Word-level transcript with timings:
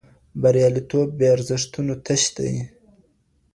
بریالیتوب 0.41 1.07
بې 1.17 1.27
ارزښتونو 1.35 1.93
تش 2.05 2.23
دی. 2.37 2.53